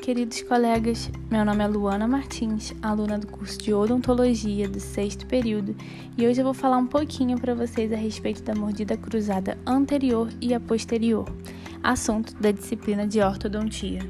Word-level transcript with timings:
queridos 0.00 0.40
colegas. 0.42 1.10
Meu 1.30 1.44
nome 1.44 1.62
é 1.62 1.66
Luana 1.68 2.08
Martins, 2.08 2.74
aluna 2.80 3.18
do 3.18 3.26
curso 3.26 3.58
de 3.58 3.74
Odontologia 3.74 4.66
do 4.66 4.80
sexto 4.80 5.26
período, 5.26 5.76
e 6.16 6.26
hoje 6.26 6.40
eu 6.40 6.44
vou 6.44 6.54
falar 6.54 6.78
um 6.78 6.86
pouquinho 6.86 7.38
para 7.38 7.54
vocês 7.54 7.92
a 7.92 7.96
respeito 7.96 8.42
da 8.42 8.54
mordida 8.54 8.96
cruzada 8.96 9.58
anterior 9.66 10.30
e 10.40 10.54
a 10.54 10.58
posterior, 10.58 11.26
assunto 11.82 12.34
da 12.36 12.50
disciplina 12.50 13.06
de 13.06 13.20
ortodontia. 13.20 14.00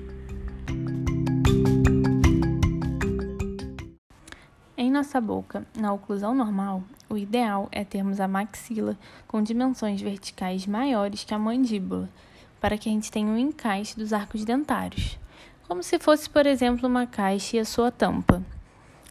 Em 4.77 4.93
nossa 4.93 5.21
boca, 5.21 5.67
na 5.77 5.93
oclusão 5.93 6.33
normal, 6.33 6.85
o 7.11 7.17
ideal 7.17 7.69
é 7.73 7.83
termos 7.83 8.21
a 8.21 8.29
maxila 8.29 8.97
com 9.27 9.43
dimensões 9.43 10.01
verticais 10.01 10.69
maiores 10.69 11.25
que 11.25 11.35
a 11.35 11.39
mandíbula 11.39 12.09
para 12.61 12.79
que 12.79 12.89
a 12.89 12.93
gente 12.93 13.11
tenha 13.11 13.27
um 13.27 13.37
encaixe 13.37 13.97
dos 13.97 14.13
arcos 14.13 14.45
dentários, 14.45 15.19
como 15.69 15.83
se 15.83 15.99
fosse, 15.99 16.31
por 16.31 16.47
exemplo, 16.47 16.89
uma 16.89 17.07
caixa 17.07 17.59
e 17.59 17.61
a 17.61 17.65
sua 17.65 17.93
tampa. 17.93 18.43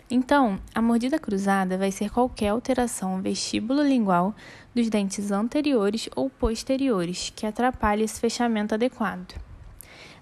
Então, 0.10 0.60
a 0.74 0.82
mordida 0.82 1.20
cruzada 1.20 1.78
vai 1.78 1.92
ser 1.92 2.10
qualquer 2.10 2.48
alteração 2.48 3.22
vestíbulo-lingual 3.22 4.34
dos 4.74 4.90
dentes 4.90 5.32
anteriores 5.32 6.10
ou 6.16 6.32
posteriores 6.32 7.32
que 7.36 7.46
atrapalhe 7.46 8.04
esse 8.04 8.20
fechamento 8.20 8.74
adequado. 8.74 9.36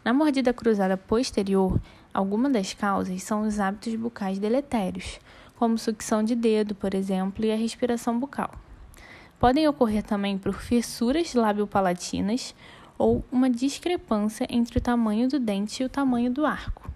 Na 0.04 0.12
mordida 0.12 0.52
cruzada 0.54 0.98
posterior, 0.98 1.80
algumas 2.14 2.52
das 2.52 2.74
causas 2.74 3.24
são 3.24 3.44
os 3.44 3.58
hábitos 3.58 3.96
bucais 3.96 4.38
deletérios, 4.38 5.20
como 5.56 5.78
sucção 5.78 6.22
de 6.22 6.36
dedo, 6.36 6.76
por 6.76 6.94
exemplo, 6.94 7.46
e 7.46 7.52
a 7.52 7.56
respiração 7.56 8.20
bucal. 8.20 8.52
Podem 9.40 9.68
ocorrer 9.68 10.04
também 10.04 10.38
por 10.38 10.54
fissuras 10.54 11.34
lábio-palatinas 11.34 12.54
ou 12.98 13.24
uma 13.32 13.50
discrepância 13.50 14.48
entre 14.50 14.78
o 14.78 14.82
tamanho 14.82 15.28
do 15.28 15.40
dente 15.40 15.82
e 15.82 15.86
o 15.86 15.90
tamanho 15.90 16.32
do 16.32 16.46
arco. 16.46 16.92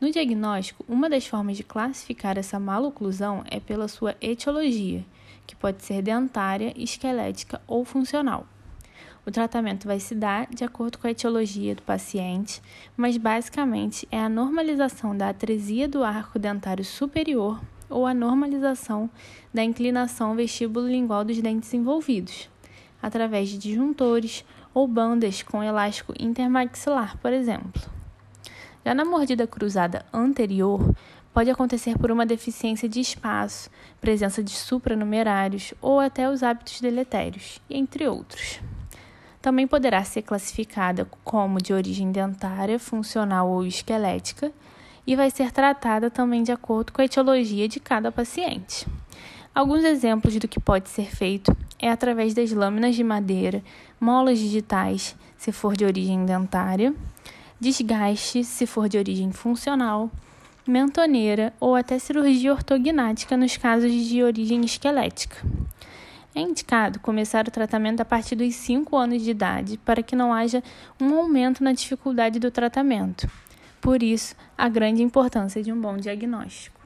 No 0.00 0.12
diagnóstico, 0.12 0.84
uma 0.88 1.10
das 1.10 1.26
formas 1.26 1.56
de 1.56 1.64
classificar 1.64 2.38
essa 2.38 2.60
maloclusão 2.60 3.42
é 3.50 3.58
pela 3.58 3.88
sua 3.88 4.14
etiologia, 4.20 5.04
que 5.46 5.56
pode 5.56 5.82
ser 5.82 6.02
dentária, 6.02 6.72
esquelética 6.76 7.60
ou 7.66 7.84
funcional. 7.84 8.46
O 9.26 9.30
tratamento 9.30 9.86
vai 9.86 10.00
se 10.00 10.14
dar 10.14 10.46
de 10.46 10.64
acordo 10.64 10.98
com 10.98 11.06
a 11.06 11.10
etiologia 11.10 11.74
do 11.74 11.82
paciente, 11.82 12.62
mas 12.96 13.16
basicamente 13.16 14.06
é 14.10 14.18
a 14.18 14.28
normalização 14.28 15.16
da 15.16 15.28
atresia 15.28 15.88
do 15.88 16.04
arco 16.04 16.38
dentário 16.38 16.84
superior 16.84 17.60
ou 17.90 18.06
a 18.06 18.14
normalização 18.14 19.10
da 19.52 19.64
inclinação 19.64 20.34
vestíbulo-lingual 20.34 21.24
dos 21.24 21.40
dentes 21.40 21.74
envolvidos, 21.74 22.48
através 23.02 23.48
de 23.48 23.58
disjuntores 23.58 24.44
ou 24.78 24.86
bandas 24.86 25.42
com 25.42 25.60
elástico 25.60 26.14
intermaxilar, 26.20 27.18
por 27.18 27.32
exemplo. 27.32 27.82
Já 28.84 28.94
na 28.94 29.04
mordida 29.04 29.44
cruzada 29.44 30.06
anterior, 30.12 30.94
pode 31.34 31.50
acontecer 31.50 31.98
por 31.98 32.12
uma 32.12 32.24
deficiência 32.24 32.88
de 32.88 33.00
espaço, 33.00 33.68
presença 34.00 34.40
de 34.40 34.52
supranumerários 34.52 35.74
ou 35.80 35.98
até 35.98 36.30
os 36.30 36.44
hábitos 36.44 36.80
deletérios, 36.80 37.60
entre 37.68 38.06
outros. 38.06 38.60
Também 39.42 39.66
poderá 39.66 40.04
ser 40.04 40.22
classificada 40.22 41.08
como 41.24 41.60
de 41.60 41.72
origem 41.72 42.12
dentária, 42.12 42.78
funcional 42.78 43.50
ou 43.50 43.66
esquelética 43.66 44.52
e 45.04 45.16
vai 45.16 45.28
ser 45.28 45.50
tratada 45.50 46.08
também 46.08 46.44
de 46.44 46.52
acordo 46.52 46.92
com 46.92 47.02
a 47.02 47.04
etiologia 47.04 47.66
de 47.66 47.80
cada 47.80 48.12
paciente. 48.12 48.86
Alguns 49.52 49.82
exemplos 49.82 50.36
do 50.36 50.46
que 50.46 50.60
pode 50.60 50.88
ser 50.88 51.10
feito 51.10 51.52
é 51.80 51.90
através 51.90 52.34
das 52.34 52.52
lâminas 52.52 52.96
de 52.96 53.04
madeira, 53.04 53.62
molas 54.00 54.38
digitais, 54.38 55.16
se 55.36 55.52
for 55.52 55.76
de 55.76 55.84
origem 55.84 56.24
dentária, 56.24 56.94
desgaste, 57.60 58.44
se 58.44 58.66
for 58.66 58.88
de 58.88 58.98
origem 58.98 59.32
funcional, 59.32 60.10
mentoneira 60.66 61.52
ou 61.58 61.74
até 61.74 61.98
cirurgia 61.98 62.52
ortognática 62.52 63.36
nos 63.36 63.56
casos 63.56 63.92
de 63.92 64.22
origem 64.22 64.64
esquelética. 64.64 65.36
É 66.34 66.40
indicado 66.40 67.00
começar 67.00 67.48
o 67.48 67.50
tratamento 67.50 68.00
a 68.00 68.04
partir 68.04 68.36
dos 68.36 68.54
5 68.54 68.96
anos 68.96 69.22
de 69.22 69.30
idade 69.30 69.78
para 69.78 70.02
que 70.02 70.14
não 70.14 70.32
haja 70.32 70.62
um 71.00 71.16
aumento 71.16 71.64
na 71.64 71.72
dificuldade 71.72 72.38
do 72.38 72.50
tratamento. 72.50 73.28
Por 73.80 74.02
isso, 74.02 74.36
a 74.56 74.68
grande 74.68 75.02
importância 75.02 75.62
de 75.62 75.72
um 75.72 75.80
bom 75.80 75.96
diagnóstico. 75.96 76.78